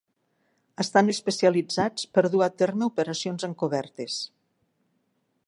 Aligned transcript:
Estan 0.83 1.11
especialitzats 1.13 2.07
per 2.15 2.23
dur 2.37 2.41
a 2.47 2.49
terme 2.63 2.89
operacions 2.93 3.47
encobertes. 3.51 4.19